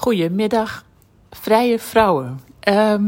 [0.00, 0.84] Goedemiddag,
[1.30, 2.40] vrije vrouwen.
[2.60, 3.06] Ehm,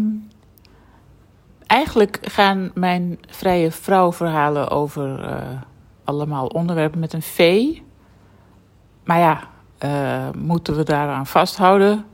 [1.67, 5.37] eigenlijk gaan mijn vrije vrouwverhalen over uh,
[6.05, 7.67] allemaal onderwerpen met een V.
[9.05, 9.49] Maar ja,
[9.85, 12.05] uh, moeten we daaraan vasthouden?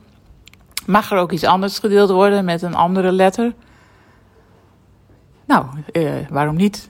[0.85, 3.53] Mag er ook iets anders gedeeld worden met een andere letter?
[5.45, 6.89] Nou, uh, waarom niet?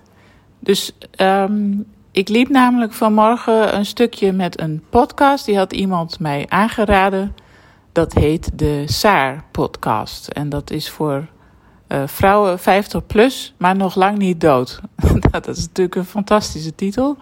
[0.59, 0.91] Dus
[1.21, 5.45] um, ik liep namelijk vanmorgen een stukje met een podcast.
[5.45, 7.35] Die had iemand mij aangeraden.
[7.97, 10.27] Dat heet de Saar podcast.
[10.27, 11.27] En dat is voor
[11.87, 14.79] uh, vrouwen 50 plus, maar nog lang niet dood.
[15.31, 17.17] dat is natuurlijk een fantastische titel.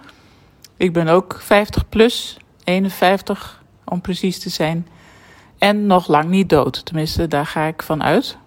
[0.78, 4.88] Ik ben ook 50 plus, 51 om precies te zijn.
[5.58, 6.86] En nog lang niet dood.
[6.86, 8.38] Tenminste, daar ga ik van uit.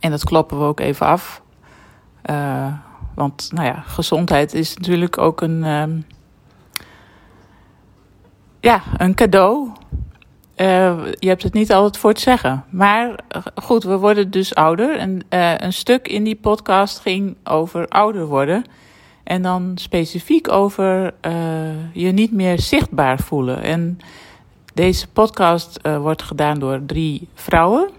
[0.00, 1.42] En dat kloppen we ook even af.
[2.30, 2.74] Uh,
[3.14, 6.06] want nou ja, gezondheid is natuurlijk ook een, um,
[8.60, 9.69] ja, een cadeau.
[10.60, 12.64] Uh, je hebt het niet altijd voor het zeggen.
[12.70, 14.96] Maar eh, goed, we worden dus ouder.
[14.96, 18.64] En uh, een stuk in die podcast ging over ouder worden.
[19.24, 21.14] En dan specifiek over
[21.92, 23.62] je niet meer zichtbaar voelen.
[23.62, 23.98] En
[24.74, 27.90] deze podcast wordt gedaan door drie vrouwen.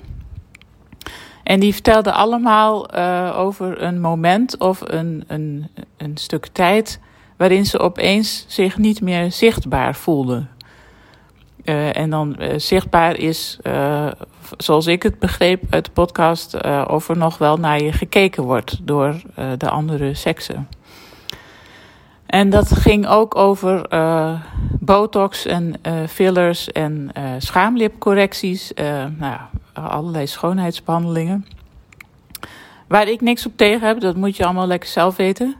[1.43, 2.93] En die vertelden allemaal
[3.33, 6.99] over een moment of een, een, een stuk tijd
[7.37, 10.49] waarin ze opeens zich niet meer zichtbaar voelden.
[11.65, 13.59] Uh, en dan uh, zichtbaar is,
[14.57, 18.79] zoals ik het begreep uit de podcast, of er nog wel naar je gekeken wordt
[18.81, 19.21] door
[19.57, 20.67] de andere seksen.
[22.25, 23.87] En dat ging ook over
[24.79, 25.73] botox en
[26.09, 28.71] fillers en schaamlipcorrecties.
[29.17, 29.39] nou
[29.73, 31.45] allerlei schoonheidsbehandelingen.
[32.87, 35.55] Waar ik niks op tegen heb, dat moet je allemaal lekker zelf weten.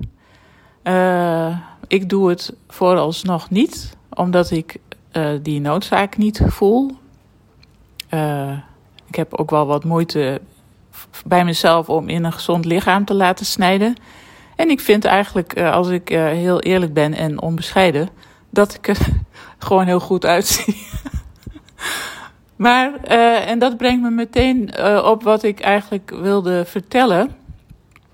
[1.87, 4.79] Ik doe het vooralsnog niet, omdat ik
[5.13, 6.97] uh, die noodzaak niet voel.
[8.13, 8.51] Uh,
[9.07, 10.41] ik heb ook wel wat moeite
[11.25, 13.95] bij mezelf om in een gezond lichaam te laten snijden.
[14.55, 18.09] En ik vind eigenlijk, als ik heel eerlijk ben en onbescheiden,
[18.49, 18.97] dat ik er
[19.65, 20.77] gewoon heel goed uitzie.
[22.55, 22.93] Maar,
[23.45, 27.35] en dat brengt me meteen op wat ik eigenlijk wilde vertellen.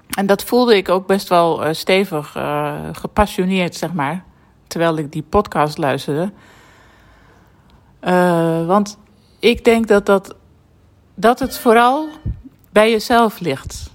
[0.10, 2.36] En dat voelde ik ook best wel stevig,
[2.92, 4.24] gepassioneerd, zeg maar.
[4.68, 6.32] Terwijl ik die podcast luisterde.
[8.66, 8.98] Want
[9.40, 10.36] ik denk dat, dat,
[11.16, 12.08] dat het vooral
[12.72, 13.90] bij jezelf ligt.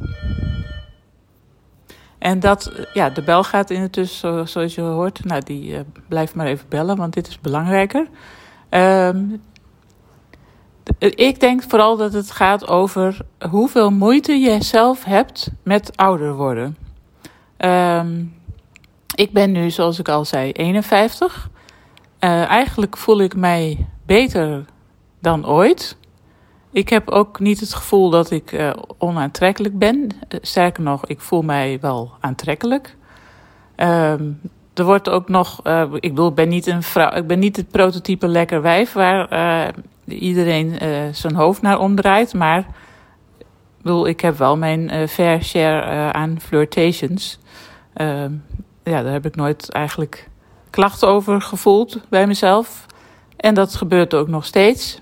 [2.18, 5.24] En dat, ja, de bel gaat in het tussen, zoals je hoort.
[5.24, 8.06] Nou, die blijft maar even bellen, want dit is belangrijker.
[8.68, 9.24] Ehm,
[10.98, 13.18] ik denk vooral dat het gaat over
[13.50, 16.76] hoeveel moeite je zelf hebt met ouder worden.
[17.58, 18.34] Um,
[19.14, 21.50] ik ben nu, zoals ik al zei, 51.
[22.20, 24.64] Uh, eigenlijk voel ik mij beter
[25.20, 25.96] dan ooit.
[26.70, 30.08] Ik heb ook niet het gevoel dat ik uh, onaantrekkelijk ben.
[30.28, 32.96] Sterker nog, ik voel mij wel aantrekkelijk.
[33.76, 34.40] Um,
[34.74, 37.56] er wordt ook nog, uh, ik bedoel, ik ben niet een vrouw, ik ben niet
[37.56, 39.74] het prototype lekker wijf waar
[40.04, 40.78] iedereen
[41.14, 42.34] zijn hoofd naar omdraait.
[42.34, 42.58] Maar
[43.38, 47.38] ik bedoel, ik heb wel mijn fair share aan flirtations.
[47.92, 48.32] Ehm,
[48.84, 50.28] ja, daar heb ik nooit eigenlijk
[50.70, 52.86] klachten over gevoeld bij mezelf.
[53.42, 55.00] En dat gebeurt ook nog steeds.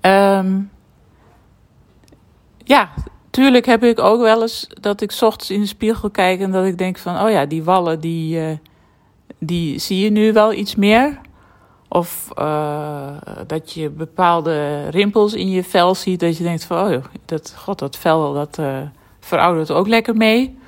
[0.00, 0.70] Um,
[2.64, 2.90] ja,
[3.30, 6.64] tuurlijk heb ik ook wel eens dat ik ochtends in de spiegel kijk en dat
[6.64, 8.60] ik denk van, oh ja, die wallen, die,
[9.38, 11.20] die zie je nu wel iets meer.
[11.88, 16.20] Of uh, dat je bepaalde rimpels in je vel ziet.
[16.20, 18.80] Dat je denkt van, oh, dat, god, dat vel dat, uh,
[19.20, 20.58] veroudert ook lekker mee.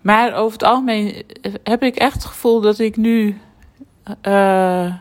[0.00, 1.24] Maar over het algemeen
[1.62, 3.40] heb ik echt het gevoel dat ik nu
[4.22, 4.94] uh,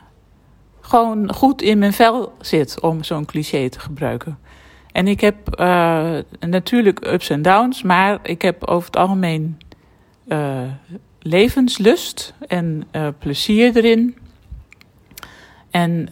[0.82, 4.40] gewoon goed in mijn vel zit, om zo'n cliché te gebruiken.
[4.92, 5.36] En ik heb
[6.40, 9.58] natuurlijk ups en downs, maar ik heb over het algemeen
[11.20, 12.88] levenslust en
[13.20, 14.18] plezier erin.
[15.70, 16.10] En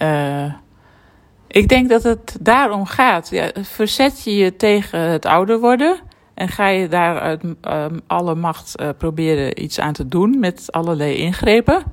[1.47, 3.31] ik denk dat het daarom gaat.
[3.53, 5.99] Verzet je je tegen het ouder worden
[6.33, 11.15] en ga je daar uit um, alle macht proberen iets aan te doen met allerlei
[11.15, 11.83] ingrepen.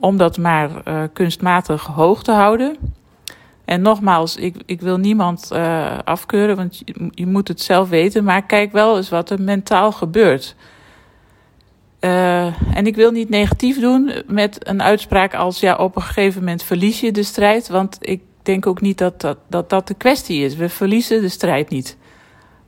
[0.00, 2.76] Om dat maar uh, kunstmatig hoog te houden.
[3.64, 8.24] En nogmaals, ik, ik wil niemand uh, afkeuren, want je, je, moet het zelf weten.
[8.24, 10.54] Maar kijk wel eens wat er mentaal gebeurt.
[12.00, 16.40] Uh, en ik wil niet negatief doen met een uitspraak als ja, op een gegeven
[16.40, 17.68] moment verlies je de strijd.
[17.68, 20.56] Want ik denk ook niet dat dat, dat, dat de kwestie is.
[20.56, 21.96] We verliezen de strijd niet.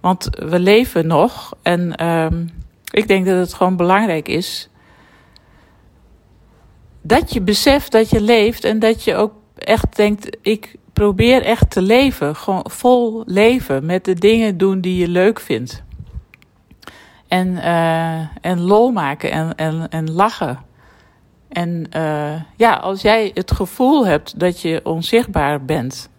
[0.01, 1.57] Want we leven nog.
[1.63, 2.51] En um,
[2.91, 4.70] ik denk dat het gewoon belangrijk is
[7.03, 11.71] dat je beseft dat je leeft en dat je ook echt denkt, ik probeer echt
[11.71, 15.83] te leven, gewoon vol leven, met de dingen doen die je leuk vindt.
[17.29, 20.59] En, uh, en lol maken en, en, en lachen.
[21.49, 26.11] En uh, ja, als jij het gevoel hebt dat je onzichtbaar bent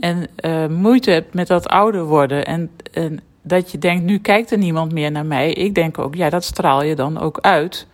[0.00, 4.50] en uh, moeite hebt met dat ouder worden en, en dat je denkt, nu kijkt
[4.50, 5.52] er niemand meer naar mij.
[5.52, 7.86] Ik denk ook, ja, dat straal je dan ook uit.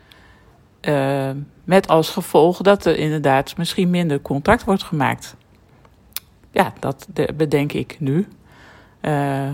[0.88, 1.30] Uh,
[1.64, 5.36] met als gevolg dat er inderdaad misschien minder contact wordt gemaakt.
[6.50, 7.06] Ja, dat
[7.36, 8.28] bedenk ik nu.
[9.02, 9.48] Uh,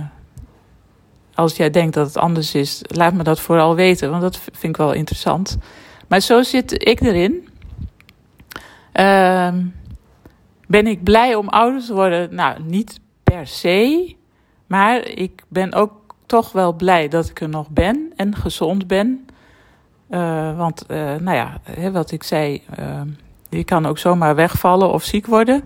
[1.35, 4.63] als jij denkt dat het anders is, laat me dat vooral weten, want dat vind
[4.63, 5.59] ik wel interessant.
[6.09, 7.49] Maar zo zit ik erin.
[8.95, 9.55] Uh,
[10.67, 12.35] ben ik blij om ouder te worden?
[12.35, 14.17] Nou, niet per se.
[14.67, 19.28] Maar ik ben ook toch wel blij dat ik er nog ben en gezond ben.
[20.11, 21.61] Uh, want, uh, nou ja,
[21.91, 23.01] wat ik zei, uh,
[23.49, 25.63] je kan ook zomaar wegvallen of ziek worden.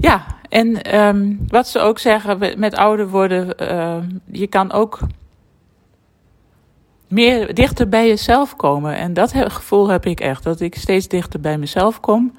[0.00, 3.46] Ja, en um, wat ze ook zeggen met ouder worden,
[4.30, 4.98] je kan ook
[7.08, 8.96] meer dichter bij jezelf komen.
[8.96, 12.32] En dat gevoel heb ik echt, dat ik steeds dichter bij mezelf kom.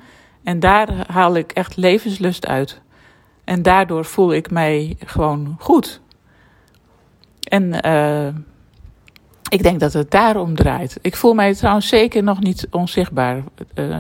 [0.44, 2.82] En daar haal ik echt levenslust uit.
[3.44, 6.02] En daardoor voel ik mij gewoon goed.
[7.40, 8.28] En uh,
[9.50, 10.98] ik denk dat het daarom draait.
[11.02, 13.44] Ik voel mij trouwens zeker nog niet onzichtbaar.
[13.76, 13.98] Uh,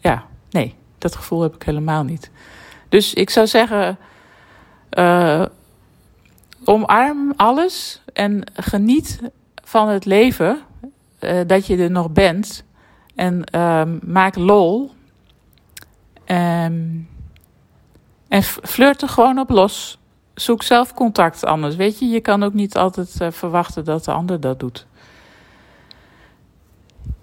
[0.00, 2.30] ja, nee, dat gevoel heb ik helemaal niet.
[2.88, 3.98] Dus ik zou zeggen,
[4.98, 5.44] uh,
[6.64, 9.20] omarm alles en geniet
[9.54, 10.60] van het leven.
[11.20, 12.64] Uh, dat je er nog bent.
[13.14, 13.44] En
[14.02, 14.90] maak lol.
[16.26, 17.08] Um,
[18.28, 19.98] en flirt er gewoon op los.
[20.34, 21.76] Zoek zelf contact anders.
[21.76, 24.86] Weet je, je kan ook niet altijd uh, verwachten dat de ander dat doet.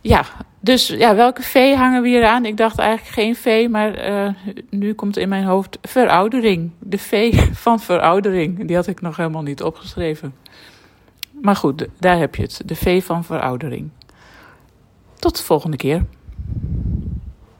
[0.01, 0.25] Ja,
[0.59, 2.45] dus ja, welke V hangen we hier aan?
[2.45, 4.33] Ik dacht eigenlijk geen V, maar uh,
[4.69, 6.71] nu komt in mijn hoofd veroudering.
[6.79, 7.35] De V
[7.65, 8.67] van veroudering.
[8.67, 10.35] Die had ik nog helemaal niet opgeschreven.
[11.41, 12.61] Maar goed, daar heb je het.
[12.65, 13.89] De V van veroudering.
[15.19, 16.05] Tot de volgende keer.